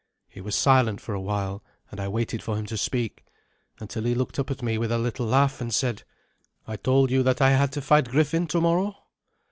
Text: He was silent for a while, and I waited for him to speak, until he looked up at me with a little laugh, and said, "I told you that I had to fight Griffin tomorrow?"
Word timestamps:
He 0.27 0.41
was 0.41 0.55
silent 0.55 0.99
for 0.99 1.13
a 1.13 1.21
while, 1.21 1.63
and 1.91 1.99
I 1.99 2.07
waited 2.07 2.41
for 2.41 2.55
him 2.57 2.65
to 2.65 2.75
speak, 2.75 3.23
until 3.79 4.03
he 4.05 4.15
looked 4.15 4.39
up 4.39 4.49
at 4.49 4.63
me 4.63 4.79
with 4.79 4.91
a 4.91 4.97
little 4.97 5.27
laugh, 5.27 5.61
and 5.61 5.71
said, 5.71 6.01
"I 6.67 6.75
told 6.75 7.11
you 7.11 7.21
that 7.21 7.39
I 7.39 7.51
had 7.51 7.71
to 7.73 7.81
fight 7.81 8.09
Griffin 8.09 8.47
tomorrow?" 8.47 8.95